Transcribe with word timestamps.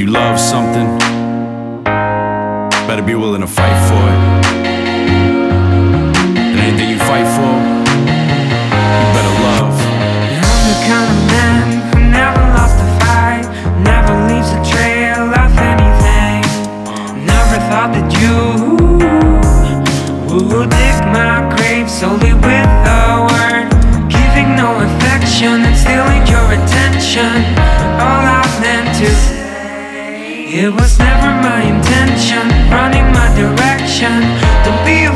you 0.00 0.06
love 0.06 0.40
something, 0.40 0.96
better 2.88 3.02
be 3.02 3.14
willing 3.14 3.42
to 3.42 3.46
fight 3.46 3.76
for 3.86 4.02
it. 4.12 4.20
And 6.40 6.58
anything 6.58 6.88
you 6.88 6.98
fight 7.00 7.28
for, 7.36 7.52
you 8.96 9.06
better 9.12 9.34
love. 9.44 9.76
I'm 10.40 10.62
the 10.72 10.76
kind 10.88 11.04
of 11.12 11.20
man 11.28 11.64
who 11.92 12.00
never 12.16 12.40
lost 12.56 12.80
a 12.80 12.88
fight, 13.04 13.44
never 13.84 14.14
leaves 14.24 14.48
a 14.56 14.60
trail 14.72 15.20
of 15.36 15.52
anything. 15.68 16.48
Never 17.26 17.60
thought 17.68 17.92
that 17.92 18.08
you 18.16 18.40
would 20.32 20.70
dig 20.80 20.96
my 21.12 21.44
grave 21.56 21.90
solely 21.90 22.32
with 22.32 22.72
a 22.88 23.28
word, 23.28 23.68
giving 24.08 24.56
no 24.56 24.80
affection 24.80 25.60
and 25.60 25.76
stealing 25.76 26.24
your 26.24 26.48
attention. 26.56 27.44
All 28.00 28.24
I 28.24 28.40
meant 28.62 28.96
to 28.96 29.39
it 30.52 30.72
was 30.74 30.98
never 30.98 31.30
my 31.42 31.62
intention, 31.62 32.42
running 32.70 33.06
my 33.12 33.28
direction. 33.38 34.10
Don't 34.64 34.82
be 34.84 35.09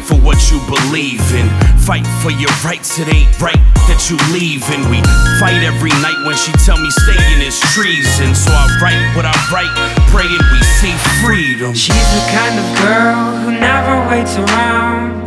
Fight 0.00 0.16
for 0.16 0.24
what 0.24 0.50
you 0.50 0.58
believe 0.64 1.20
in. 1.34 1.48
Fight 1.76 2.06
for 2.22 2.30
your 2.30 2.50
rights. 2.64 2.98
It 2.98 3.12
ain't 3.12 3.28
right 3.40 3.60
that 3.84 4.08
you 4.08 4.16
leave. 4.32 4.64
And 4.72 4.88
we 4.88 4.96
fight 5.36 5.60
every 5.60 5.92
night 6.00 6.16
when 6.24 6.36
she 6.36 6.52
tell 6.64 6.80
me 6.80 6.88
staying 7.04 7.44
is 7.44 7.60
treason. 7.76 8.32
So 8.34 8.48
I 8.48 8.64
write 8.80 8.96
what 9.12 9.28
I 9.28 9.36
write, 9.52 9.68
praying 10.08 10.40
we 10.52 10.60
see 10.80 10.96
freedom. 11.20 11.74
She's 11.74 11.92
the 12.16 12.24
kind 12.32 12.56
of 12.56 12.64
girl 12.80 13.44
who 13.44 13.50
never 13.60 14.08
waits 14.08 14.36
around. 14.40 15.20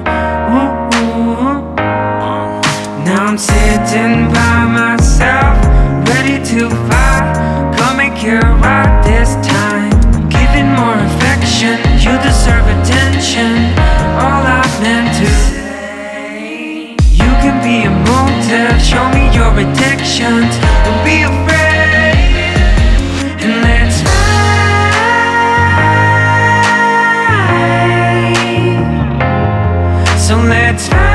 Now 3.06 3.30
I'm 3.30 3.38
sitting 3.38 4.34
by 4.34 4.66
myself, 4.74 5.54
ready 6.10 6.42
to 6.50 6.70
fight. 6.90 7.78
Come 7.78 7.98
make 7.98 8.24
it 8.24 8.42
right 8.42 9.04
this 9.06 9.36
time. 9.46 9.63
Motive, 18.54 18.82
show 18.82 19.10
me 19.10 19.34
your 19.34 19.52
addictions. 19.60 20.58
Don't 20.86 21.04
be 21.04 21.24
afraid, 21.24 22.58
and 23.42 23.62
let's 23.64 24.02
fight. 24.02 24.20
So 30.18 30.36
let's 30.38 30.88
fight. 30.88 31.13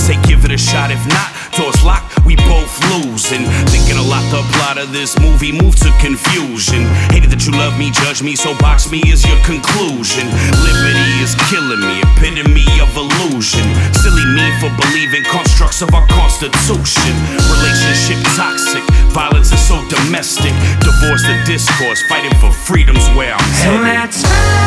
Say, 0.00 0.16
give 0.24 0.44
it 0.48 0.50
a 0.50 0.56
shot. 0.56 0.90
If 0.90 1.04
not, 1.06 1.28
doors 1.52 1.76
locked, 1.84 2.24
we 2.24 2.34
both 2.48 2.72
lose. 2.88 3.28
And 3.36 3.44
Thinking 3.68 4.00
a 4.00 4.06
lot, 4.08 4.24
the 4.32 4.40
plot 4.56 4.78
of 4.78 4.92
this 4.96 5.18
movie 5.20 5.52
moved 5.52 5.84
to 5.84 5.92
confusion. 6.00 6.88
Hated 7.12 7.28
that 7.30 7.44
you 7.44 7.52
love 7.52 7.76
me, 7.76 7.92
judge 7.92 8.24
me, 8.24 8.32
so 8.34 8.56
box 8.58 8.88
me 8.88 9.04
is 9.12 9.20
your 9.28 9.36
conclusion. 9.44 10.24
Liberty 10.64 11.10
is 11.20 11.36
killing 11.52 11.84
me, 11.84 12.00
epitome 12.16 12.64
of 12.80 12.88
illusion. 12.96 13.68
Silly 13.92 14.24
me 14.32 14.48
for 14.56 14.72
believing 14.88 15.20
constructs 15.28 15.84
of 15.84 15.92
our 15.92 16.06
constitution. 16.08 17.12
Relationship 17.60 18.24
toxic, 18.40 18.84
violence 19.12 19.52
is 19.52 19.60
so 19.60 19.76
domestic. 19.92 20.56
Divorce 20.80 21.22
the 21.28 21.36
discourse, 21.44 22.00
fighting 22.08 22.32
for 22.40 22.48
freedom's 22.50 23.04
where 23.12 23.36
I'm 23.36 23.50
So 23.60 23.70
headed. 23.84 24.59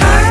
hurt. 0.00 0.29